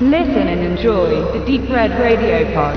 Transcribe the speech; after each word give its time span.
Listen 0.00 0.48
and 0.48 0.60
enjoy 0.60 1.38
the 1.38 1.44
Deep 1.46 1.70
Red 1.70 1.92
Radio 2.00 2.52
Pod. 2.52 2.74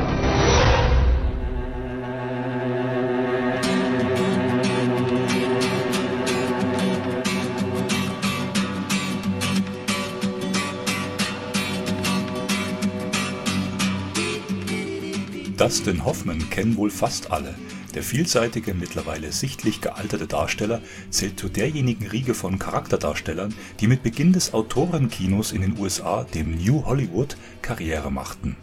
Dustin 15.58 16.06
Hoffman 16.06 16.48
kennen 16.52 16.78
wohl 16.78 16.92
fast 16.92 17.32
alle. 17.32 17.56
Der 17.98 18.04
vielseitige, 18.04 18.76
mittlerweile 18.76 19.32
sichtlich 19.32 19.82
gealterte 19.82 20.28
Darsteller 20.28 20.84
zählt 21.10 21.40
zu 21.40 21.50
derjenigen 21.50 22.06
Riege 22.06 22.36
von 22.36 22.60
Charakterdarstellern, 22.60 23.56
die 23.80 23.88
mit 23.88 24.04
Beginn 24.04 24.34
des 24.34 24.54
Autorenkinos 24.54 25.52
in 25.52 25.62
den 25.62 25.80
USA, 25.80 26.24
dem 26.24 26.64
New 26.64 26.86
Hollywood, 26.86 27.38
Karriere 27.64 28.12
machten. 28.12 28.56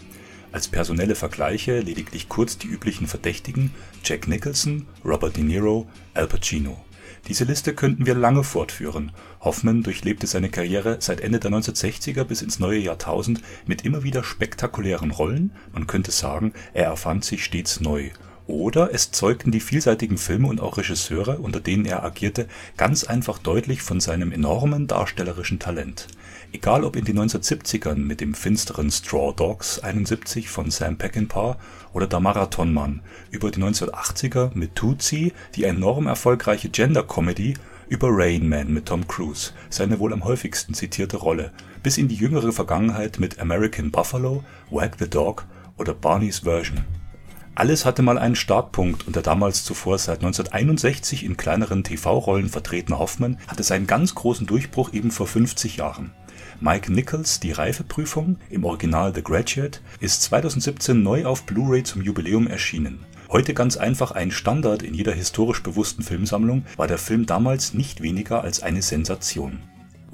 Als 0.52 0.68
personelle 0.68 1.16
Vergleiche 1.16 1.80
lediglich 1.80 2.28
kurz 2.28 2.58
die 2.58 2.68
üblichen 2.68 3.08
Verdächtigen 3.08 3.72
Jack 4.04 4.28
Nicholson, 4.28 4.86
Robert 5.04 5.36
De 5.36 5.42
Niro, 5.42 5.88
Al 6.14 6.28
Pacino 6.28 6.84
diese 7.26 7.44
Liste 7.44 7.74
könnten 7.74 8.04
wir 8.04 8.14
lange 8.14 8.44
fortführen. 8.44 9.10
Hoffman 9.40 9.82
durchlebte 9.82 10.26
seine 10.26 10.50
Karriere 10.50 10.98
seit 11.00 11.22
Ende 11.22 11.40
der 11.40 11.50
1960er 11.52 12.22
bis 12.24 12.42
ins 12.42 12.58
neue 12.58 12.80
Jahrtausend 12.80 13.40
mit 13.66 13.82
immer 13.82 14.02
wieder 14.02 14.22
spektakulären 14.22 15.10
Rollen, 15.10 15.52
man 15.72 15.86
könnte 15.86 16.10
sagen, 16.10 16.52
er 16.74 16.84
erfand 16.84 17.24
sich 17.24 17.42
stets 17.42 17.80
neu 17.80 18.10
oder 18.46 18.92
es 18.92 19.10
zeugten 19.10 19.50
die 19.50 19.60
vielseitigen 19.60 20.18
Filme 20.18 20.48
und 20.48 20.60
auch 20.60 20.76
Regisseure, 20.76 21.38
unter 21.38 21.60
denen 21.60 21.86
er 21.86 22.04
agierte, 22.04 22.46
ganz 22.76 23.04
einfach 23.04 23.38
deutlich 23.38 23.82
von 23.82 24.00
seinem 24.00 24.32
enormen 24.32 24.86
darstellerischen 24.86 25.58
Talent. 25.58 26.08
Egal 26.52 26.84
ob 26.84 26.96
in 26.96 27.04
den 27.04 27.18
1970ern 27.18 27.96
mit 27.96 28.20
dem 28.20 28.34
finsteren 28.34 28.90
Straw 28.90 29.32
Dogs 29.34 29.78
71 29.78 30.48
von 30.48 30.70
Sam 30.70 30.96
Peckinpah 30.96 31.56
oder 31.92 32.06
Der 32.06 32.20
Marathonmann, 32.20 33.00
über 33.30 33.50
die 33.50 33.62
1980er 33.62 34.50
mit 34.54 34.74
Tootsie, 34.74 35.32
die 35.54 35.64
enorm 35.64 36.06
erfolgreiche 36.06 36.68
Gender-Comedy, 36.68 37.54
über 37.88 38.08
Rain 38.10 38.48
Man 38.48 38.72
mit 38.72 38.86
Tom 38.86 39.06
Cruise, 39.06 39.52
seine 39.70 39.98
wohl 39.98 40.12
am 40.12 40.24
häufigsten 40.24 40.74
zitierte 40.74 41.16
Rolle, 41.16 41.52
bis 41.82 41.98
in 41.98 42.08
die 42.08 42.14
jüngere 42.14 42.52
Vergangenheit 42.52 43.18
mit 43.18 43.38
American 43.40 43.90
Buffalo, 43.90 44.44
Wag 44.70 44.92
the 44.98 45.08
Dog 45.08 45.46
oder 45.76 45.94
Barneys 45.94 46.40
Version 46.40 46.84
alles 47.56 47.84
hatte 47.84 48.02
mal 48.02 48.18
einen 48.18 48.34
Startpunkt 48.34 49.06
und 49.06 49.14
der 49.14 49.22
damals 49.22 49.64
zuvor 49.64 49.98
seit 49.98 50.24
1961 50.24 51.24
in 51.24 51.36
kleineren 51.36 51.84
TV-Rollen 51.84 52.48
vertretene 52.48 52.98
Hoffman 52.98 53.38
hatte 53.46 53.62
seinen 53.62 53.86
ganz 53.86 54.14
großen 54.14 54.46
Durchbruch 54.46 54.92
eben 54.92 55.10
vor 55.10 55.26
50 55.26 55.76
Jahren. 55.76 56.12
Mike 56.60 56.92
Nichols 56.92 57.40
Die 57.40 57.52
Reifeprüfung 57.52 58.38
(im 58.50 58.64
Original 58.64 59.14
The 59.14 59.22
Graduate) 59.22 59.80
ist 60.00 60.22
2017 60.22 61.02
neu 61.02 61.26
auf 61.26 61.44
Blu-ray 61.44 61.84
zum 61.84 62.02
Jubiläum 62.02 62.46
erschienen. 62.46 63.04
Heute 63.30 63.54
ganz 63.54 63.76
einfach 63.76 64.12
ein 64.12 64.30
Standard 64.30 64.82
in 64.82 64.94
jeder 64.94 65.12
historisch 65.12 65.62
bewussten 65.62 66.02
Filmsammlung, 66.02 66.64
war 66.76 66.86
der 66.86 66.98
Film 66.98 67.26
damals 67.26 67.74
nicht 67.74 68.02
weniger 68.02 68.42
als 68.42 68.62
eine 68.62 68.82
Sensation 68.82 69.60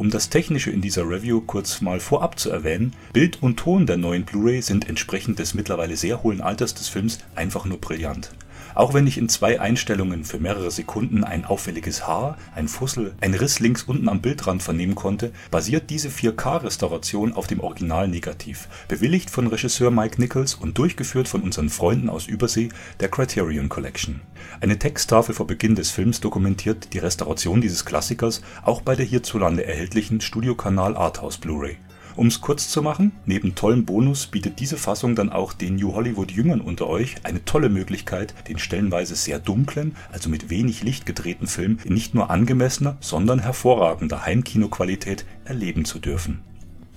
um 0.00 0.08
das 0.08 0.30
Technische 0.30 0.70
in 0.70 0.80
dieser 0.80 1.06
Review 1.06 1.42
kurz 1.42 1.82
mal 1.82 2.00
vorab 2.00 2.38
zu 2.38 2.48
erwähnen: 2.48 2.94
Bild 3.12 3.42
und 3.42 3.58
Ton 3.58 3.84
der 3.84 3.98
neuen 3.98 4.24
Blu-ray 4.24 4.62
sind 4.62 4.88
entsprechend 4.88 5.38
des 5.38 5.52
mittlerweile 5.52 5.94
sehr 5.94 6.22
hohen 6.22 6.40
Alters 6.40 6.72
des 6.72 6.88
Films 6.88 7.18
einfach 7.34 7.66
nur 7.66 7.78
brillant 7.78 8.30
auch 8.74 8.94
wenn 8.94 9.06
ich 9.06 9.18
in 9.18 9.28
zwei 9.28 9.60
Einstellungen 9.60 10.24
für 10.24 10.38
mehrere 10.38 10.70
Sekunden 10.70 11.24
ein 11.24 11.44
auffälliges 11.44 12.06
Haar, 12.06 12.36
ein 12.54 12.68
Fussel, 12.68 13.14
ein 13.20 13.34
Riss 13.34 13.60
links 13.60 13.82
unten 13.82 14.08
am 14.08 14.20
Bildrand 14.20 14.62
vernehmen 14.62 14.94
konnte, 14.94 15.32
basiert 15.50 15.90
diese 15.90 16.08
4K-Restauration 16.08 17.32
auf 17.32 17.46
dem 17.46 17.60
Original-Negativ, 17.60 18.68
bewilligt 18.88 19.30
von 19.30 19.46
Regisseur 19.46 19.90
Mike 19.90 20.20
Nichols 20.20 20.54
und 20.54 20.78
durchgeführt 20.78 21.28
von 21.28 21.42
unseren 21.42 21.68
Freunden 21.68 22.08
aus 22.08 22.27
Übersee 22.27 22.70
der 23.00 23.08
Criterion 23.08 23.68
Collection. 23.68 24.20
Eine 24.61 24.78
Texttafel 24.78 25.34
vor 25.34 25.46
Beginn 25.46 25.74
des 25.74 25.90
Films 25.90 26.20
dokumentiert 26.20 26.92
die 26.92 26.98
Restauration 26.98 27.61
dieses 27.61 27.84
Klassikers 27.84 28.42
auch 28.62 28.80
bei 28.83 28.96
der 28.96 29.06
hierzulande 29.06 29.64
erhältlichen 29.64 30.20
Studiokanal 30.20 30.96
Arthouse 30.96 31.39
Blu-ray 31.39 31.77
um 32.16 32.26
es 32.26 32.40
kurz 32.40 32.68
zu 32.68 32.82
machen, 32.82 33.12
neben 33.26 33.54
tollem 33.54 33.84
Bonus 33.84 34.26
bietet 34.26 34.60
diese 34.60 34.76
Fassung 34.76 35.14
dann 35.14 35.30
auch 35.30 35.52
den 35.52 35.76
New 35.76 35.94
Hollywood-Jüngern 35.94 36.60
unter 36.60 36.88
euch 36.88 37.16
eine 37.22 37.44
tolle 37.44 37.68
Möglichkeit, 37.68 38.34
den 38.48 38.58
stellenweise 38.58 39.14
sehr 39.14 39.38
dunklen, 39.38 39.96
also 40.12 40.28
mit 40.28 40.50
wenig 40.50 40.82
Licht 40.82 41.06
gedrehten 41.06 41.46
Film 41.46 41.78
in 41.84 41.94
nicht 41.94 42.14
nur 42.14 42.30
angemessener, 42.30 42.96
sondern 43.00 43.38
hervorragender 43.38 44.24
Heimkinoqualität 44.24 45.24
erleben 45.44 45.84
zu 45.84 45.98
dürfen 45.98 46.49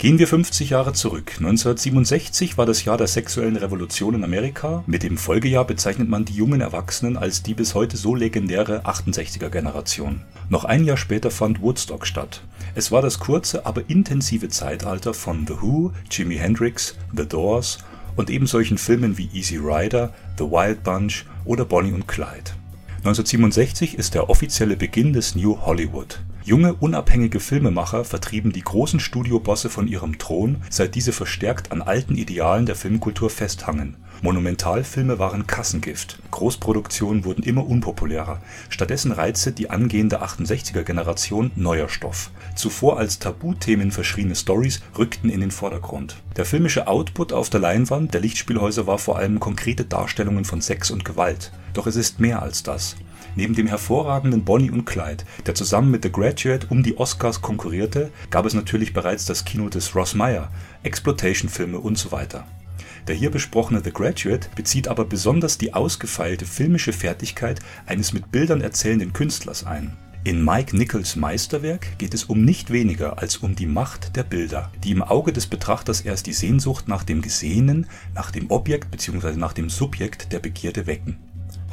Gehen 0.03 0.19
wir 0.19 0.27
50 0.27 0.71
Jahre 0.71 0.91
zurück. 0.91 1.35
1967 1.37 2.57
war 2.57 2.65
das 2.65 2.83
Jahr 2.83 2.97
der 2.97 3.07
sexuellen 3.07 3.55
Revolution 3.55 4.15
in 4.15 4.25
Amerika. 4.25 4.83
Mit 4.85 5.01
dem 5.01 5.17
Folgejahr 5.17 5.63
bezeichnet 5.63 6.09
man 6.09 6.25
die 6.25 6.33
jungen 6.33 6.59
Erwachsenen 6.59 7.15
als 7.15 7.41
die 7.41 7.53
bis 7.53 7.73
heute 7.73 7.95
so 7.95 8.13
legendäre 8.13 8.81
68er-Generation. 8.85 10.19
Noch 10.49 10.65
ein 10.65 10.83
Jahr 10.83 10.97
später 10.97 11.31
fand 11.31 11.61
Woodstock 11.61 12.05
statt. 12.05 12.41
Es 12.75 12.91
war 12.91 13.01
das 13.01 13.17
kurze, 13.17 13.65
aber 13.65 13.89
intensive 13.89 14.49
Zeitalter 14.49 15.13
von 15.13 15.47
The 15.47 15.53
Who, 15.61 15.93
Jimi 16.11 16.35
Hendrix, 16.35 16.97
The 17.15 17.25
Doors 17.25 17.77
und 18.17 18.29
eben 18.29 18.45
solchen 18.45 18.77
Filmen 18.77 19.17
wie 19.17 19.29
Easy 19.31 19.55
Rider, 19.55 20.13
The 20.37 20.43
Wild 20.43 20.83
Bunch 20.83 21.23
oder 21.45 21.63
Bonnie 21.63 21.93
und 21.93 22.09
Clyde. 22.09 22.51
1967 23.05 23.97
ist 23.97 24.15
der 24.15 24.29
offizielle 24.29 24.75
Beginn 24.75 25.13
des 25.13 25.35
New 25.35 25.61
Hollywood. 25.61 26.19
Junge, 26.45 26.73
unabhängige 26.73 27.39
Filmemacher 27.39 28.03
vertrieben 28.03 28.51
die 28.51 28.63
großen 28.63 28.99
Studiobosse 28.99 29.69
von 29.69 29.87
ihrem 29.87 30.17
Thron, 30.17 30.57
seit 30.69 30.93
diese 30.93 31.13
verstärkt 31.13 31.71
an 31.71 31.81
alten 31.81 32.15
Idealen 32.15 32.65
der 32.65 32.75
Filmkultur 32.75 33.29
festhangen. 33.29 33.95
Monumentalfilme 34.21 35.19
waren 35.19 35.47
Kassengift, 35.47 36.19
Großproduktionen 36.31 37.23
wurden 37.23 37.43
immer 37.43 37.65
unpopulärer, 37.65 38.41
stattdessen 38.67 39.13
reizte 39.13 39.53
die 39.53 39.69
angehende 39.69 40.21
68er-Generation 40.21 41.51
neuer 41.55 41.87
Stoff. 41.87 42.29
Zuvor 42.55 42.97
als 42.97 43.19
Tabuthemen 43.19 43.91
verschriene 43.91 44.35
Stories 44.35 44.81
rückten 44.97 45.29
in 45.29 45.39
den 45.39 45.51
Vordergrund. 45.51 46.17
Der 46.35 46.43
filmische 46.43 46.87
Output 46.87 47.31
auf 47.31 47.49
der 47.51 47.61
Leinwand 47.61 48.13
der 48.13 48.21
Lichtspielhäuser 48.21 48.85
war 48.85 48.97
vor 48.97 49.17
allem 49.17 49.39
konkrete 49.39 49.85
Darstellungen 49.85 50.43
von 50.43 50.59
Sex 50.59 50.91
und 50.91 51.05
Gewalt. 51.05 51.53
Doch 51.73 51.87
es 51.87 51.95
ist 51.95 52.19
mehr 52.19 52.41
als 52.41 52.63
das 52.63 52.97
Neben 53.35 53.55
dem 53.55 53.67
hervorragenden 53.67 54.43
Bonnie 54.43 54.69
und 54.69 54.85
Clyde, 54.85 55.23
der 55.45 55.55
zusammen 55.55 55.89
mit 55.89 56.03
The 56.03 56.11
Graduate 56.11 56.67
um 56.69 56.83
die 56.83 56.97
Oscars 56.97 57.41
konkurrierte, 57.41 58.11
gab 58.29 58.45
es 58.45 58.53
natürlich 58.53 58.93
bereits 58.93 59.25
das 59.25 59.43
Kino 59.43 59.69
des 59.69 59.95
Ross 59.95 60.13
Meyer, 60.13 60.51
Exploitation-Filme 60.83 61.79
usw. 61.79 62.25
Der 63.07 63.15
hier 63.15 63.31
besprochene 63.31 63.81
The 63.83 63.91
Graduate 63.91 64.49
bezieht 64.55 64.87
aber 64.87 65.05
besonders 65.05 65.57
die 65.57 65.73
ausgefeilte 65.73 66.45
filmische 66.45 66.93
Fertigkeit 66.93 67.59
eines 67.85 68.13
mit 68.13 68.31
Bildern 68.31 68.61
erzählenden 68.61 69.13
Künstlers 69.13 69.65
ein. 69.65 69.97
In 70.23 70.45
Mike 70.45 70.77
Nichols 70.77 71.17
Meisterwerk 71.17 71.97
geht 71.97 72.13
es 72.13 72.23
um 72.23 72.45
nicht 72.45 72.71
weniger 72.71 73.19
als 73.19 73.37
um 73.37 73.55
die 73.55 73.65
Macht 73.65 74.15
der 74.15 74.23
Bilder, 74.23 74.71
die 74.83 74.91
im 74.91 75.01
Auge 75.01 75.33
des 75.33 75.47
Betrachters 75.47 75.99
erst 75.99 76.27
die 76.27 76.33
Sehnsucht 76.33 76.87
nach 76.87 77.03
dem 77.03 77.21
Gesehenen, 77.21 77.87
nach 78.15 78.31
dem 78.31 78.49
Objekt 78.49 78.89
bzw. 78.91 79.33
nach 79.35 79.51
dem 79.51 79.69
Subjekt 79.69 80.31
der 80.31 80.39
Begierde 80.39 80.87
wecken 80.87 81.17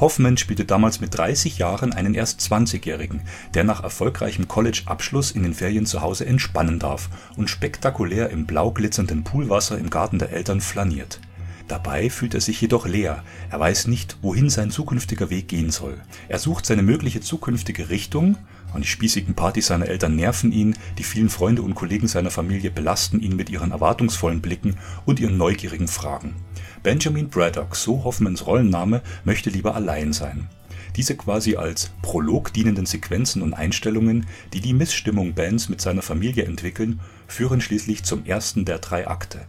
Hoffman 0.01 0.39
spielte 0.39 0.65
damals 0.65 1.01
mit 1.03 1.17
30 1.17 1.59
Jahren 1.59 1.93
einen 1.93 2.15
erst 2.15 2.41
20-Jährigen, 2.41 3.21
der 3.53 3.65
nach 3.65 3.83
erfolgreichem 3.83 4.49
College-Abschluss 4.49 5.31
in 5.31 5.43
den 5.43 5.53
Ferien 5.53 5.85
zu 5.85 6.01
Hause 6.01 6.25
entspannen 6.25 6.79
darf 6.79 7.11
und 7.37 7.51
spektakulär 7.51 8.31
im 8.31 8.47
blau 8.47 8.71
glitzernden 8.71 9.25
Poolwasser 9.25 9.77
im 9.77 9.91
Garten 9.91 10.19
der 10.19 10.33
Eltern 10.33 10.63
flaniert. 10.63 11.21
Dabei 11.69 12.09
fühlt 12.09 12.35
er 12.35 12.41
sich 12.41 12.61
jedoch 12.61 12.87
leer, 12.87 13.23
er 13.51 13.61
weiß 13.61 13.87
nicht, 13.89 14.17
wohin 14.23 14.49
sein 14.49 14.71
zukünftiger 14.71 15.29
Weg 15.29 15.49
gehen 15.49 15.71
soll. 15.71 16.01
Er 16.29 16.39
sucht 16.39 16.65
seine 16.65 16.83
mögliche 16.83 17.21
zukünftige 17.21 17.91
Richtung 17.91 18.39
und 18.75 18.85
die 18.85 18.89
spießigen 18.89 19.35
Partys 19.35 19.69
seiner 19.69 19.89
Eltern 19.89 20.17
nerven 20.17 20.53
ihn, 20.53 20.77
die 20.99 21.05
vielen 21.05 21.31
Freunde 21.31 21.63
und 21.63 21.75
Kollegen 21.75 22.09
seiner 22.09 22.31
Familie 22.31 22.71
belasten 22.71 23.21
ihn 23.21 23.37
mit 23.37 23.51
ihren 23.51 23.71
erwartungsvollen 23.71 24.41
Blicken 24.41 24.77
und 25.07 25.21
ihren 25.21 25.37
neugierigen 25.37 25.89
Fragen 25.89 26.35
Benjamin 26.83 27.29
Braddock, 27.29 27.77
so 27.77 28.05
Hoffmans 28.05 28.47
Rollenname, 28.47 29.03
möchte 29.25 29.51
lieber 29.51 29.75
allein 29.75 30.15
sein. 30.15 30.49
Diese 30.97 31.15
quasi 31.15 31.57
als 31.57 31.91
Prolog 32.01 32.53
dienenden 32.55 32.87
Sequenzen 32.87 33.43
und 33.43 33.53
Einstellungen, 33.53 34.27
die 34.55 34.61
die 34.61 34.73
Missstimmung 34.73 35.35
Bens 35.35 35.69
mit 35.69 35.81
seiner 35.81 36.03
Familie 36.03 36.45
entwickeln, 36.45 37.01
führen 37.29 37.61
schließlich 37.61 38.03
zum 38.03 38.25
ersten 38.25 38.65
der 38.65 38.79
drei 38.79 39.07
Akte. 39.07 39.41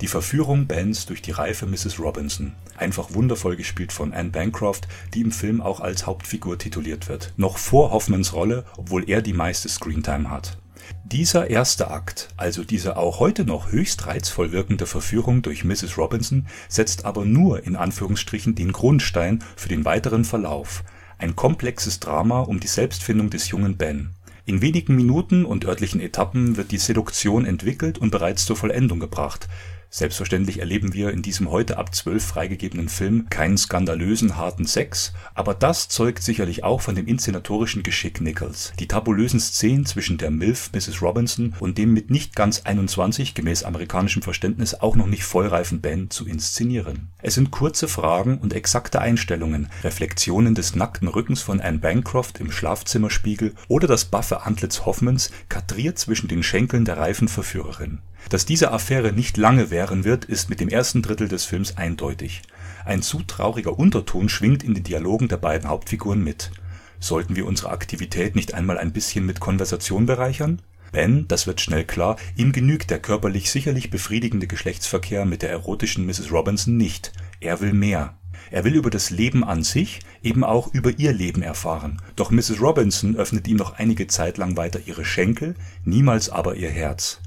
Die 0.00 0.08
Verführung 0.08 0.66
Bens 0.66 1.06
durch 1.06 1.22
die 1.22 1.30
reife 1.30 1.66
Mrs. 1.66 1.98
Robinson, 1.98 2.52
einfach 2.76 3.14
wundervoll 3.14 3.56
gespielt 3.56 3.92
von 3.92 4.12
Anne 4.12 4.30
Bancroft, 4.30 4.88
die 5.14 5.22
im 5.22 5.32
Film 5.32 5.60
auch 5.62 5.80
als 5.80 6.06
Hauptfigur 6.06 6.58
tituliert 6.58 7.08
wird, 7.08 7.32
noch 7.36 7.56
vor 7.56 7.92
Hoffmans 7.92 8.34
Rolle, 8.34 8.64
obwohl 8.76 9.08
er 9.08 9.22
die 9.22 9.32
meiste 9.32 9.68
Screentime 9.68 10.30
hat 10.30 10.58
dieser 11.04 11.50
erste 11.50 11.90
Akt, 11.90 12.28
also 12.36 12.64
diese 12.64 12.96
auch 12.96 13.20
heute 13.20 13.44
noch 13.44 13.70
höchst 13.70 14.06
reizvoll 14.06 14.52
wirkende 14.52 14.86
Verführung 14.86 15.42
durch 15.42 15.64
Mrs. 15.64 15.98
Robinson, 15.98 16.46
setzt 16.68 17.04
aber 17.04 17.24
nur 17.24 17.64
in 17.64 17.76
Anführungsstrichen 17.76 18.54
den 18.54 18.72
Grundstein 18.72 19.42
für 19.56 19.68
den 19.68 19.84
weiteren 19.84 20.24
Verlauf, 20.24 20.84
ein 21.18 21.36
komplexes 21.36 22.00
Drama 22.00 22.40
um 22.40 22.60
die 22.60 22.66
Selbstfindung 22.66 23.30
des 23.30 23.48
jungen 23.50 23.76
Ben. 23.76 24.10
In 24.44 24.62
wenigen 24.62 24.94
Minuten 24.94 25.44
und 25.44 25.64
örtlichen 25.64 26.00
Etappen 26.00 26.56
wird 26.56 26.70
die 26.70 26.78
Seduktion 26.78 27.44
entwickelt 27.44 27.98
und 27.98 28.10
bereits 28.10 28.44
zur 28.44 28.56
Vollendung 28.56 29.00
gebracht 29.00 29.48
Selbstverständlich 29.88 30.58
erleben 30.58 30.92
wir 30.94 31.10
in 31.10 31.22
diesem 31.22 31.50
heute 31.50 31.78
ab 31.78 31.94
12 31.94 32.24
freigegebenen 32.24 32.88
Film 32.88 33.28
keinen 33.30 33.56
skandalösen, 33.56 34.36
harten 34.36 34.66
Sex, 34.66 35.12
aber 35.34 35.54
das 35.54 35.88
zeugt 35.88 36.22
sicherlich 36.22 36.64
auch 36.64 36.80
von 36.80 36.94
dem 36.94 37.06
inszenatorischen 37.06 37.82
Geschick 37.82 38.20
Nichols, 38.20 38.72
die 38.78 38.88
tabulösen 38.88 39.40
Szenen 39.40 39.86
zwischen 39.86 40.18
der 40.18 40.30
MILF 40.30 40.70
Mrs. 40.72 41.02
Robinson 41.02 41.54
und 41.60 41.78
dem 41.78 41.92
mit 41.92 42.10
nicht 42.10 42.34
ganz 42.34 42.62
21 42.62 43.34
gemäß 43.34 43.62
amerikanischem 43.62 44.22
Verständnis 44.22 44.74
auch 44.74 44.96
noch 44.96 45.06
nicht 45.06 45.24
vollreifen 45.24 45.80
Ben 45.80 46.10
zu 46.10 46.26
inszenieren. 46.26 47.08
Es 47.22 47.34
sind 47.34 47.50
kurze 47.50 47.88
Fragen 47.88 48.38
und 48.38 48.52
exakte 48.52 49.00
Einstellungen, 49.00 49.68
Reflexionen 49.84 50.54
des 50.54 50.74
nackten 50.74 51.08
Rückens 51.08 51.42
von 51.42 51.60
Anne 51.60 51.78
Bancroft 51.78 52.40
im 52.40 52.50
Schlafzimmerspiegel 52.50 53.54
oder 53.68 53.86
das 53.86 54.04
baffe 54.04 54.44
Antlitz 54.44 54.84
Hoffmans 54.84 55.30
kadriert 55.48 55.98
zwischen 55.98 56.28
den 56.28 56.42
Schenkeln 56.42 56.84
der 56.84 56.98
reifen 56.98 57.28
Verführerin 57.28 58.00
dass 58.28 58.46
diese 58.46 58.72
Affäre 58.72 59.12
nicht 59.12 59.36
lange 59.36 59.70
währen 59.70 60.04
wird, 60.04 60.24
ist 60.24 60.50
mit 60.50 60.60
dem 60.60 60.68
ersten 60.68 61.02
Drittel 61.02 61.28
des 61.28 61.44
Films 61.44 61.76
eindeutig. 61.76 62.42
Ein 62.84 63.02
zu 63.02 63.22
trauriger 63.22 63.78
Unterton 63.78 64.28
schwingt 64.28 64.62
in 64.62 64.74
den 64.74 64.84
Dialogen 64.84 65.28
der 65.28 65.38
beiden 65.38 65.68
Hauptfiguren 65.68 66.22
mit. 66.22 66.50
Sollten 66.98 67.36
wir 67.36 67.46
unsere 67.46 67.70
Aktivität 67.70 68.34
nicht 68.34 68.54
einmal 68.54 68.78
ein 68.78 68.92
bisschen 68.92 69.26
mit 69.26 69.40
Konversation 69.40 70.06
bereichern? 70.06 70.62
Ben, 70.92 71.26
das 71.28 71.46
wird 71.46 71.60
schnell 71.60 71.84
klar, 71.84 72.16
ihm 72.36 72.52
genügt 72.52 72.90
der 72.90 73.00
körperlich 73.00 73.50
sicherlich 73.50 73.90
befriedigende 73.90 74.46
Geschlechtsverkehr 74.46 75.24
mit 75.24 75.42
der 75.42 75.50
erotischen 75.50 76.06
Mrs. 76.06 76.32
Robinson 76.32 76.76
nicht. 76.76 77.12
Er 77.40 77.60
will 77.60 77.72
mehr. 77.72 78.16
Er 78.50 78.64
will 78.64 78.74
über 78.74 78.90
das 78.90 79.10
Leben 79.10 79.44
an 79.44 79.62
sich, 79.62 80.00
eben 80.22 80.44
auch 80.44 80.72
über 80.72 80.90
ihr 80.96 81.12
Leben 81.12 81.42
erfahren. 81.42 82.00
Doch 82.14 82.30
Mrs. 82.30 82.60
Robinson 82.60 83.16
öffnet 83.16 83.48
ihm 83.48 83.56
noch 83.56 83.74
einige 83.78 84.06
Zeit 84.06 84.38
lang 84.38 84.56
weiter 84.56 84.80
ihre 84.86 85.04
Schenkel, 85.04 85.54
niemals 85.84 86.30
aber 86.30 86.54
ihr 86.54 86.70
Herz. 86.70 87.20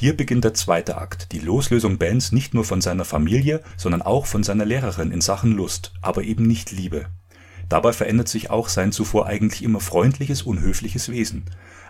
Hier 0.00 0.16
beginnt 0.16 0.44
der 0.44 0.54
zweite 0.54 0.96
Akt, 0.96 1.30
die 1.32 1.40
Loslösung 1.40 1.98
Bens 1.98 2.32
nicht 2.32 2.54
nur 2.54 2.64
von 2.64 2.80
seiner 2.80 3.04
Familie, 3.04 3.60
sondern 3.76 4.00
auch 4.00 4.24
von 4.24 4.42
seiner 4.42 4.64
Lehrerin 4.64 5.10
in 5.10 5.20
Sachen 5.20 5.52
Lust, 5.52 5.92
aber 6.00 6.22
eben 6.22 6.46
nicht 6.46 6.70
Liebe. 6.70 7.04
Dabei 7.68 7.92
verändert 7.92 8.26
sich 8.26 8.48
auch 8.48 8.70
sein 8.70 8.92
zuvor 8.92 9.26
eigentlich 9.26 9.62
immer 9.62 9.78
freundliches, 9.78 10.40
unhöfliches 10.40 11.10
Wesen. 11.10 11.42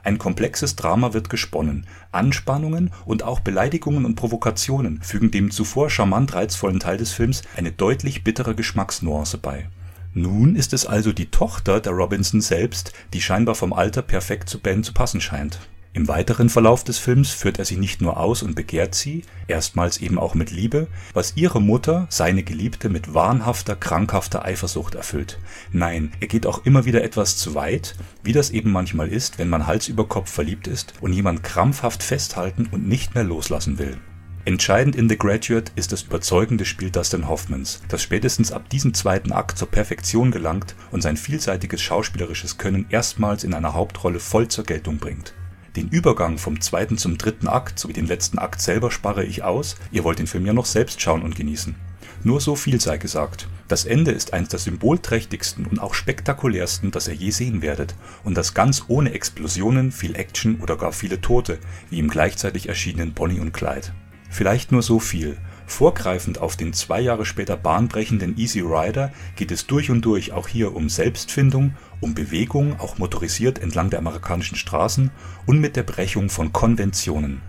Ein 0.02 0.18
komplexes 0.18 0.74
Drama 0.74 1.12
wird 1.12 1.30
gesponnen, 1.30 1.86
Anspannungen 2.10 2.90
und 3.04 3.22
auch 3.22 3.38
Beleidigungen 3.38 4.04
und 4.04 4.16
Provokationen 4.16 5.00
fügen 5.02 5.30
dem 5.30 5.52
zuvor 5.52 5.88
charmant 5.88 6.34
reizvollen 6.34 6.80
Teil 6.80 6.96
des 6.96 7.12
Films 7.12 7.42
eine 7.56 7.70
deutlich 7.70 8.24
bittere 8.24 8.56
Geschmacksnuance 8.56 9.38
bei. 9.38 9.68
Nun 10.14 10.56
ist 10.56 10.72
es 10.72 10.84
also 10.84 11.12
die 11.12 11.30
Tochter 11.30 11.78
der 11.78 11.92
Robinson 11.92 12.40
selbst, 12.40 12.92
die 13.12 13.22
scheinbar 13.22 13.54
vom 13.54 13.72
Alter 13.72 14.02
perfekt 14.02 14.48
zu 14.48 14.58
Ben 14.58 14.82
zu 14.82 14.92
passen 14.92 15.20
scheint 15.20 15.60
im 15.92 16.06
weiteren 16.06 16.48
Verlauf 16.50 16.84
des 16.84 16.98
Films 16.98 17.30
führt 17.30 17.58
er 17.58 17.64
sie 17.64 17.76
nicht 17.76 18.00
nur 18.00 18.16
aus 18.16 18.44
und 18.44 18.54
begehrt 18.54 18.94
sie, 18.94 19.24
erstmals 19.48 19.98
eben 19.98 20.20
auch 20.20 20.34
mit 20.34 20.52
Liebe, 20.52 20.86
was 21.14 21.32
ihre 21.34 21.60
Mutter, 21.60 22.06
seine 22.10 22.44
Geliebte, 22.44 22.88
mit 22.88 23.12
wahnhafter, 23.12 23.74
krankhafter 23.74 24.44
Eifersucht 24.44 24.94
erfüllt. 24.94 25.40
Nein, 25.72 26.12
er 26.20 26.28
geht 26.28 26.46
auch 26.46 26.64
immer 26.64 26.84
wieder 26.84 27.02
etwas 27.02 27.36
zu 27.38 27.56
weit, 27.56 27.96
wie 28.22 28.32
das 28.32 28.50
eben 28.50 28.70
manchmal 28.70 29.08
ist, 29.08 29.40
wenn 29.40 29.48
man 29.48 29.66
Hals 29.66 29.88
über 29.88 30.06
Kopf 30.06 30.30
verliebt 30.30 30.68
ist 30.68 30.94
und 31.00 31.12
jemand 31.12 31.42
krampfhaft 31.42 32.04
festhalten 32.04 32.68
und 32.70 32.86
nicht 32.86 33.16
mehr 33.16 33.24
loslassen 33.24 33.80
will. 33.80 33.96
Entscheidend 34.44 34.94
in 34.94 35.08
The 35.08 35.18
Graduate 35.18 35.72
ist 35.74 35.90
das 35.90 36.02
überzeugende 36.02 36.64
Spiel 36.64 36.90
Dustin 36.90 37.28
Hoffmans, 37.28 37.82
das 37.88 38.00
spätestens 38.00 38.52
ab 38.52 38.70
diesem 38.70 38.94
zweiten 38.94 39.32
Akt 39.32 39.58
zur 39.58 39.68
Perfektion 39.68 40.30
gelangt 40.30 40.76
und 40.92 41.02
sein 41.02 41.16
vielseitiges 41.16 41.82
schauspielerisches 41.82 42.58
Können 42.58 42.86
erstmals 42.90 43.42
in 43.42 43.54
einer 43.54 43.74
Hauptrolle 43.74 44.20
voll 44.20 44.46
zur 44.46 44.64
Geltung 44.64 44.98
bringt 44.98 45.34
den 45.76 45.88
Übergang 45.88 46.38
vom 46.38 46.60
zweiten 46.60 46.98
zum 46.98 47.18
dritten 47.18 47.48
Akt 47.48 47.78
sowie 47.78 47.92
den 47.92 48.06
letzten 48.06 48.38
Akt 48.38 48.60
selber 48.60 48.90
spare 48.90 49.24
ich 49.24 49.42
aus, 49.42 49.76
ihr 49.92 50.04
wollt 50.04 50.18
den 50.18 50.26
Film 50.26 50.46
ja 50.46 50.52
noch 50.52 50.66
selbst 50.66 51.00
schauen 51.00 51.22
und 51.22 51.36
genießen. 51.36 51.74
Nur 52.22 52.40
so 52.40 52.54
viel 52.54 52.80
sei 52.80 52.98
gesagt. 52.98 53.48
Das 53.66 53.86
Ende 53.86 54.10
ist 54.10 54.34
eines 54.34 54.50
der 54.50 54.58
symbolträchtigsten 54.58 55.64
und 55.64 55.80
auch 55.80 55.94
spektakulärsten, 55.94 56.90
das 56.90 57.08
ihr 57.08 57.14
je 57.14 57.30
sehen 57.30 57.62
werdet, 57.62 57.94
und 58.24 58.36
das 58.36 58.52
ganz 58.52 58.84
ohne 58.88 59.12
Explosionen, 59.12 59.90
viel 59.90 60.14
Action 60.16 60.60
oder 60.60 60.76
gar 60.76 60.92
viele 60.92 61.20
Tote, 61.20 61.58
wie 61.88 61.98
im 61.98 62.08
gleichzeitig 62.08 62.68
erschienenen 62.68 63.14
Bonnie 63.14 63.40
und 63.40 63.52
Clyde. 63.52 63.94
Vielleicht 64.28 64.70
nur 64.70 64.82
so 64.82 65.00
viel. 65.00 65.38
Vorgreifend 65.70 66.40
auf 66.40 66.56
den 66.56 66.72
zwei 66.72 67.00
Jahre 67.00 67.24
später 67.24 67.56
bahnbrechenden 67.56 68.36
Easy 68.36 68.60
Rider 68.60 69.12
geht 69.36 69.52
es 69.52 69.68
durch 69.68 69.88
und 69.88 70.04
durch 70.04 70.32
auch 70.32 70.48
hier 70.48 70.74
um 70.74 70.88
Selbstfindung, 70.88 71.74
um 72.00 72.12
Bewegung, 72.12 72.78
auch 72.80 72.98
motorisiert 72.98 73.60
entlang 73.60 73.88
der 73.88 74.00
amerikanischen 74.00 74.56
Straßen 74.56 75.12
und 75.46 75.60
mit 75.60 75.76
der 75.76 75.84
Brechung 75.84 76.28
von 76.28 76.52
Konventionen. 76.52 77.40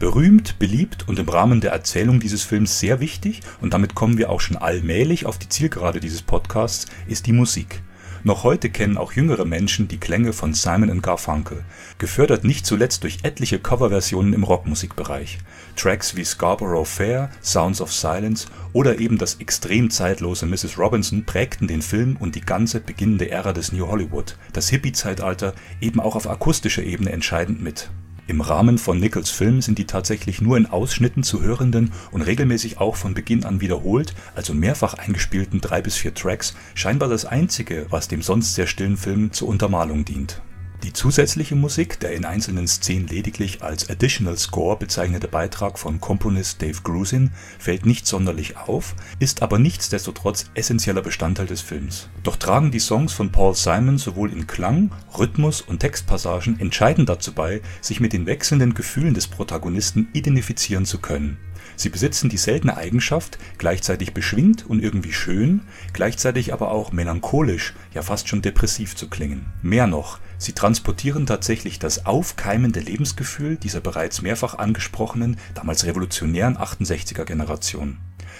Berühmt, 0.00 0.58
beliebt 0.58 1.08
und 1.08 1.20
im 1.20 1.28
Rahmen 1.28 1.60
der 1.60 1.70
Erzählung 1.70 2.18
dieses 2.18 2.42
Films 2.42 2.80
sehr 2.80 2.98
wichtig, 2.98 3.40
und 3.60 3.72
damit 3.72 3.94
kommen 3.94 4.18
wir 4.18 4.30
auch 4.30 4.40
schon 4.40 4.56
allmählich 4.56 5.24
auf 5.24 5.38
die 5.38 5.48
Zielgerade 5.48 6.00
dieses 6.00 6.20
Podcasts, 6.20 6.86
ist 7.06 7.26
die 7.26 7.32
Musik 7.32 7.80
noch 8.24 8.44
heute 8.44 8.70
kennen 8.70 8.96
auch 8.96 9.12
jüngere 9.12 9.44
Menschen 9.44 9.88
die 9.88 9.98
Klänge 9.98 10.32
von 10.32 10.54
Simon 10.54 11.02
Garfunkel, 11.02 11.64
gefördert 11.98 12.44
nicht 12.44 12.66
zuletzt 12.66 13.02
durch 13.02 13.18
etliche 13.22 13.58
Coverversionen 13.58 14.32
im 14.32 14.44
Rockmusikbereich. 14.44 15.38
Tracks 15.76 16.16
wie 16.16 16.24
Scarborough 16.24 16.88
Fair, 16.88 17.30
Sounds 17.42 17.80
of 17.80 17.92
Silence 17.92 18.46
oder 18.72 18.98
eben 18.98 19.18
das 19.18 19.34
extrem 19.36 19.90
zeitlose 19.90 20.46
Mrs. 20.46 20.78
Robinson 20.78 21.24
prägten 21.24 21.66
den 21.66 21.82
Film 21.82 22.16
und 22.18 22.34
die 22.34 22.40
ganze 22.40 22.80
beginnende 22.80 23.30
Ära 23.30 23.52
des 23.52 23.72
New 23.72 23.86
Hollywood, 23.86 24.36
das 24.52 24.68
Hippie-Zeitalter, 24.68 25.54
eben 25.80 26.00
auch 26.00 26.16
auf 26.16 26.28
akustischer 26.28 26.82
Ebene 26.82 27.12
entscheidend 27.12 27.62
mit 27.62 27.90
im 28.26 28.40
Rahmen 28.40 28.78
von 28.78 28.98
Nichols 28.98 29.30
Film 29.30 29.60
sind 29.60 29.78
die 29.78 29.86
tatsächlich 29.86 30.40
nur 30.40 30.56
in 30.56 30.66
Ausschnitten 30.66 31.22
zu 31.22 31.42
hörenden 31.42 31.92
und 32.12 32.22
regelmäßig 32.22 32.78
auch 32.78 32.96
von 32.96 33.14
Beginn 33.14 33.44
an 33.44 33.60
wiederholt, 33.60 34.14
also 34.34 34.54
mehrfach 34.54 34.94
eingespielten 34.94 35.60
drei 35.60 35.82
bis 35.82 35.96
vier 35.96 36.14
Tracks, 36.14 36.54
scheinbar 36.74 37.08
das 37.08 37.24
einzige, 37.24 37.86
was 37.90 38.08
dem 38.08 38.22
sonst 38.22 38.54
sehr 38.54 38.66
stillen 38.66 38.96
Film 38.96 39.32
zur 39.32 39.48
Untermalung 39.48 40.04
dient 40.04 40.40
die 40.82 40.92
zusätzliche 40.92 41.54
Musik, 41.54 42.00
der 42.00 42.12
in 42.12 42.24
einzelnen 42.24 42.66
Szenen 42.66 43.06
lediglich 43.06 43.62
als 43.62 43.88
Additional 43.88 44.36
Score 44.36 44.76
bezeichnete 44.76 45.28
Beitrag 45.28 45.78
von 45.78 46.00
Komponist 46.00 46.60
Dave 46.60 46.80
Grusin, 46.82 47.30
fällt 47.58 47.86
nicht 47.86 48.06
sonderlich 48.06 48.56
auf, 48.56 48.94
ist 49.20 49.42
aber 49.42 49.58
nichtsdestotrotz 49.58 50.46
essenzieller 50.54 51.02
Bestandteil 51.02 51.46
des 51.46 51.60
Films. 51.60 52.08
Doch 52.24 52.36
tragen 52.36 52.72
die 52.72 52.80
Songs 52.80 53.12
von 53.12 53.30
Paul 53.30 53.54
Simon 53.54 53.98
sowohl 53.98 54.32
in 54.32 54.46
Klang, 54.46 54.90
Rhythmus 55.16 55.60
und 55.60 55.78
Textpassagen 55.80 56.58
entscheidend 56.58 57.08
dazu 57.08 57.32
bei, 57.32 57.62
sich 57.80 58.00
mit 58.00 58.12
den 58.12 58.26
wechselnden 58.26 58.74
Gefühlen 58.74 59.14
des 59.14 59.28
Protagonisten 59.28 60.08
identifizieren 60.12 60.84
zu 60.84 60.98
können. 60.98 61.38
Sie 61.76 61.88
besitzen 61.88 62.28
die 62.28 62.36
seltene 62.36 62.76
Eigenschaft, 62.76 63.38
gleichzeitig 63.58 64.12
beschwingt 64.14 64.66
und 64.68 64.82
irgendwie 64.82 65.12
schön, 65.12 65.62
gleichzeitig 65.92 66.52
aber 66.52 66.70
auch 66.70 66.92
melancholisch, 66.92 67.74
ja 67.94 68.02
fast 68.02 68.28
schon 68.28 68.42
depressiv 68.42 68.94
zu 68.94 69.08
klingen. 69.08 69.46
Mehr 69.62 69.86
noch 69.86 70.18
Sie 70.42 70.54
transportieren 70.54 71.24
tatsächlich 71.24 71.78
das 71.78 72.04
aufkeimende 72.04 72.80
Lebensgefühl 72.80 73.54
dieser 73.54 73.80
bereits 73.80 74.22
mehrfach 74.22 74.58
angesprochenen, 74.58 75.36
damals 75.54 75.86
revolutionären 75.86 76.56
68er-Generation. 76.56 77.98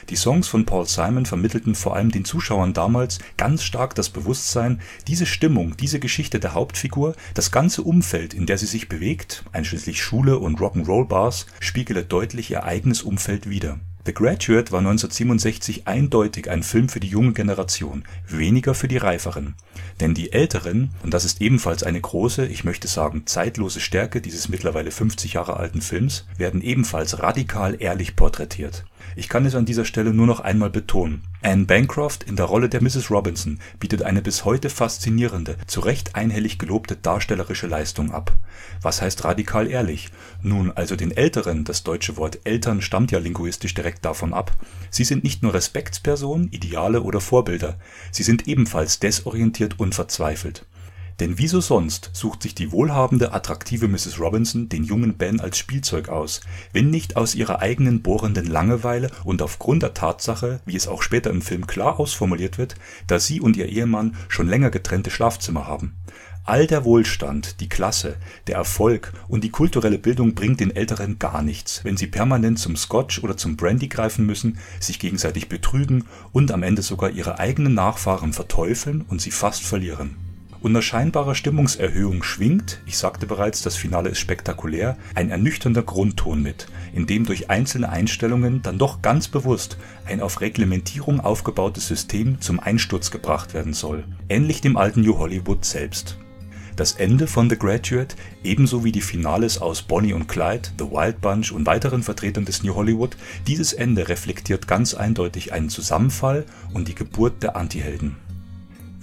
Die 0.09 0.17
Songs 0.17 0.49
von 0.49 0.67
Paul 0.67 0.85
Simon 0.89 1.27
vermittelten 1.27 1.77
vor 1.77 1.95
allem 1.95 2.11
den 2.11 2.25
Zuschauern 2.25 2.73
damals 2.73 3.21
ganz 3.37 3.63
stark 3.63 3.95
das 3.95 4.09
Bewusstsein, 4.11 4.81
diese 5.07 5.27
Stimmung, 5.27 5.77
diese 5.77 6.01
Geschichte 6.01 6.41
der 6.41 6.55
Hauptfigur, 6.55 7.15
das 7.35 7.53
ganze 7.53 7.83
Umfeld, 7.83 8.35
in 8.35 8.47
der 8.47 8.59
sie 8.59 8.67
sich 8.67 8.89
bewegt, 8.89 9.45
einschließlich 9.53 10.03
Schule 10.03 10.41
und 10.41 10.59
Rock'n'Roll-Bars, 10.59 11.47
spiegele 11.61 12.03
deutlich 12.03 12.51
ihr 12.51 12.65
eigenes 12.65 13.03
Umfeld 13.03 13.49
wider 13.49 13.79
The 14.05 14.15
Graduate 14.15 14.73
war 14.73 14.81
1967 14.81 15.87
eindeutig 15.87 16.51
ein 16.51 16.65
Film 16.65 16.89
für 16.89 16.99
die 16.99 17.07
junge 17.07 17.35
Generation, 17.35 18.03
weniger 18.27 18.75
für 18.75 18.89
die 18.89 18.97
reiferen. 18.97 19.55
Denn 20.01 20.13
die 20.13 20.33
Älteren, 20.33 20.91
und 21.05 21.15
das 21.15 21.25
ist 21.25 21.41
ebenfalls 21.41 21.85
eine 21.85 22.01
große, 22.01 22.47
ich 22.47 22.65
möchte 22.65 22.89
sagen 22.89 23.27
zeitlose 23.27 23.79
Stärke 23.79 24.21
dieses 24.21 24.49
mittlerweile 24.49 24.91
50 24.91 25.35
Jahre 25.35 25.57
alten 25.57 25.81
Films, 25.81 26.27
werden 26.37 26.63
ebenfalls 26.63 27.21
radikal 27.21 27.77
ehrlich 27.79 28.17
porträtiert 28.17 28.85
ich 29.17 29.29
kann 29.29 29.45
es 29.47 29.55
an 29.55 29.65
dieser 29.65 29.85
Stelle 29.85 30.13
nur 30.15 30.27
noch 30.27 30.41
einmal 30.41 30.71
betonen: 30.71 31.23
Anne 31.43 31.65
Bancroft 31.65 32.25
in 32.25 32.37
der 32.37 32.47
Rolle 32.47 32.69
der 32.69 32.83
Mrs. 32.83 33.11
Robinson 33.11 33.59
bietet 33.79 34.03
eine 34.03 34.23
bis 34.23 34.45
heute 34.45 34.71
faszinierende, 34.71 35.57
zu 35.67 35.81
Recht 35.81 36.15
einhellig 36.15 36.59
gelobte 36.59 36.97
darstellerische 36.97 37.67
Leistung 37.67 38.13
ab. 38.13 38.37
Was 38.81 39.03
heißt 39.03 39.25
radikal 39.25 39.69
ehrlich? 39.69 40.11
Nun, 40.43 40.71
also 40.73 40.97
den 40.97 41.11
Älteren 41.11 41.65
(das 41.65 41.83
deutsche 41.83 42.17
Wort 42.17 42.41
Eltern 42.45 42.83
stammt 42.83 43.13
ja 43.13 43.19
linguistisch 43.19 43.75
direkt 43.75 44.05
davon 44.05 44.33
ab). 44.33 44.53
Sie 44.91 45.05
sind 45.05 45.25
nicht 45.25 45.43
nur 45.43 45.55
Respektspersonen, 45.55 46.49
Ideale 46.53 47.03
oder 47.03 47.21
Vorbilder, 47.21 47.79
sie 48.11 48.23
sind 48.23 48.49
ebenfalls 48.49 48.99
desorientiert 49.01 49.79
und 49.79 49.95
verzweifelt 49.95 50.65
denn 51.21 51.39
wieso 51.39 51.61
sonst 51.61 52.11
sucht 52.13 52.43
sich 52.43 52.55
die 52.55 52.73
wohlhabende, 52.73 53.33
attraktive 53.33 53.89
Mrs. 53.89 54.19
Robinson 54.19 54.69
den 54.69 54.85
jungen 54.85 55.15
Ben 55.15 55.41
als 55.41 55.59
Spielzeug 55.59 56.09
aus, 56.09 56.41
wenn 56.73 56.91
nicht 56.91 57.17
aus 57.17 57.35
ihrer 57.35 57.61
eigenen 57.61 58.03
bohrenden 58.03 58.47
Langeweile 58.47 59.11
und 59.25 59.43
aufgrund 59.43 59.83
der 59.83 59.95
Tatsache, 59.95 60.61
wie 60.67 60.77
es 60.77 60.89
auch 60.89 61.03
später 61.03 61.31
im 61.31 61.43
Film 61.43 61.67
klar 61.67 61.99
ausformuliert 62.01 62.59
wird, 62.59 62.75
dass 63.07 63.27
sie 63.27 63.41
und 63.41 63.57
ihr 63.57 63.67
Ehemann 63.67 64.17
schon 64.29 64.49
länger 64.49 64.71
getrennte 64.71 65.11
Schlafzimmer 65.11 65.67
haben 65.67 65.95
All 66.45 66.67
der 66.67 66.85
Wohlstand, 66.85 67.61
die 67.61 67.69
Klasse, 67.69 68.17
der 68.49 68.57
Erfolg 68.57 69.13
und 69.29 69.45
die 69.45 69.51
kulturelle 69.51 69.99
Bildung 69.99 70.35
bringt 70.35 70.59
den 70.59 70.75
Älteren 70.75 71.21
gar 71.21 71.41
nichts, 71.41 71.85
wenn 71.85 71.97
sie 71.97 72.09
permanent 72.09 72.59
zum 72.59 72.75
Scotch 72.75 73.23
oder 73.23 73.37
zum 73.37 73.57
Brandy 73.57 73.87
greifen 73.87 74.27
müssen, 74.27 74.59
sich 74.81 74.99
gegenseitig 74.99 75.49
betrügen 75.49 76.05
und 76.33 76.51
am 76.51 76.65
Ende 76.65 76.83
sogar 76.83 77.11
ihre 77.11 77.39
eigenen 77.39 77.75
Nachfahren 77.75 78.33
verteufeln 78.33 79.03
und 79.03 79.21
sie 79.21 79.31
fast 79.31 79.63
verlieren. 79.63 80.32
Unter 80.63 80.81
scheinbarer 80.81 81.35
Stimmungserhöhung 81.35 82.23
schwingt, 82.23 82.81
ich 82.87 82.97
sagte 82.97 83.27
bereits, 83.27 83.63
das 83.63 83.75
Finale 83.75 84.11
ist 84.11 84.21
spektakulär, 84.21 84.97
ein 85.17 85.31
ernüchternder 85.31 85.83
Grundton 85.83 86.41
mit, 86.41 86.69
in 86.95 87.07
dem 87.07 87.27
durch 87.27 87.51
einzelne 87.51 87.89
Einstellungen 87.89 88.63
dann 88.63 88.79
doch 88.79 89.03
ganz 89.03 89.27
bewusst 89.27 89.77
ein 90.07 90.21
auf 90.21 90.41
Reglementierung 90.41 91.19
aufgebautes 91.19 91.89
System 91.89 92.41
zum 92.41 92.61
Einsturz 92.61 93.11
gebracht 93.11 93.55
werden 93.55 93.73
soll, 93.73 94.05
ähnlich 94.29 94.61
dem 94.61 94.77
alten 94.77 95.01
New 95.01 95.19
Hollywood 95.19 95.65
selbst 95.65 96.17
das 96.77 96.93
Ende 96.93 97.27
von 97.27 97.51
The 97.51 97.59
Graduate, 97.59 98.17
ebenso 98.43 98.83
wie 98.83 98.93
die 98.93 99.03
Finales 99.03 99.61
aus 99.61 99.83
Bonnie 99.83 100.15
und 100.15 100.27
Clyde, 100.27 100.71
The 100.79 100.87
Wild 100.91 101.21
Bunch 101.21 101.53
und 101.53 101.67
weiteren 101.67 102.03
Vertretern 102.03 102.47
des 102.47 102.63
New 102.63 102.75
Hollywood, 102.75 103.17
dieses 103.47 103.75
Ende 103.75 104.09
reflektiert 104.09 104.67
ganz 104.67 104.95
eindeutig 104.95 105.53
einen 105.53 105.69
Zusammenfall 105.69 106.47
und 106.73 106.89
die 106.89 106.95
Geburt 106.95 107.43
der 107.43 107.57
Antihelden. 107.57 108.17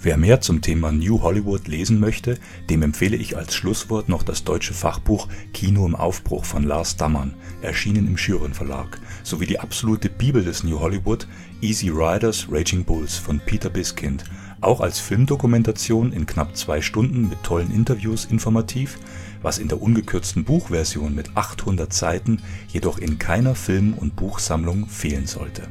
Wer 0.02 0.16
mehr 0.16 0.40
zum 0.40 0.62
Thema 0.62 0.92
New 0.92 1.20
Hollywood 1.20 1.68
lesen 1.68 2.00
möchte, 2.00 2.38
dem 2.70 2.80
empfehle 2.80 3.18
ich 3.18 3.36
als 3.36 3.54
Schlusswort 3.54 4.08
noch 4.08 4.22
das 4.22 4.44
deutsche 4.44 4.72
Fachbuch 4.72 5.28
Kino 5.52 5.84
im 5.84 5.94
Aufbruch 5.94 6.46
von 6.46 6.62
Lars 6.62 6.96
Dammann, 6.96 7.34
erschienen 7.60 8.06
im 8.06 8.16
Schüren 8.16 8.54
Verlag, 8.54 8.98
sowie 9.24 9.44
die 9.44 9.60
absolute 9.60 10.08
Bibel 10.08 10.42
des 10.42 10.64
New 10.64 10.80
Hollywood 10.80 11.26
Easy 11.60 11.90
Riders 11.90 12.46
Raging 12.50 12.82
Bulls 12.82 13.18
von 13.18 13.40
Peter 13.40 13.68
Biskind. 13.68 14.24
Auch 14.62 14.80
als 14.80 15.00
Filmdokumentation 15.00 16.14
in 16.14 16.24
knapp 16.24 16.56
zwei 16.56 16.80
Stunden 16.80 17.28
mit 17.28 17.42
tollen 17.42 17.70
Interviews 17.70 18.24
informativ, 18.24 18.98
was 19.42 19.58
in 19.58 19.68
der 19.68 19.82
ungekürzten 19.82 20.44
Buchversion 20.44 21.14
mit 21.14 21.36
800 21.36 21.92
Seiten 21.92 22.40
jedoch 22.68 22.96
in 22.96 23.18
keiner 23.18 23.54
Film 23.54 23.92
und 23.92 24.16
Buchsammlung 24.16 24.86
fehlen 24.86 25.26
sollte 25.26 25.68